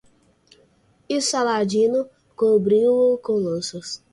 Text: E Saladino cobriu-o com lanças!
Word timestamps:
E 1.07 1.21
Saladino 1.21 2.09
cobriu-o 2.35 3.19
com 3.19 3.35
lanças! 3.35 4.03